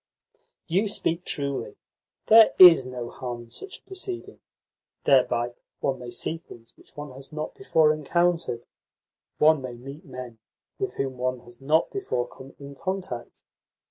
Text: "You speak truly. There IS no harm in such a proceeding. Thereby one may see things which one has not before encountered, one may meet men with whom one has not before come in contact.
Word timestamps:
"You 0.65 0.87
speak 0.87 1.25
truly. 1.25 1.77
There 2.25 2.55
IS 2.57 2.87
no 2.87 3.11
harm 3.11 3.43
in 3.43 3.49
such 3.51 3.77
a 3.77 3.83
proceeding. 3.83 4.39
Thereby 5.03 5.53
one 5.79 5.99
may 5.99 6.09
see 6.09 6.37
things 6.37 6.75
which 6.75 6.97
one 6.97 7.11
has 7.11 7.31
not 7.31 7.53
before 7.53 7.93
encountered, 7.93 8.65
one 9.37 9.61
may 9.61 9.73
meet 9.75 10.03
men 10.03 10.39
with 10.79 10.95
whom 10.95 11.17
one 11.19 11.41
has 11.41 11.61
not 11.61 11.91
before 11.91 12.27
come 12.27 12.55
in 12.57 12.73
contact. 12.73 13.43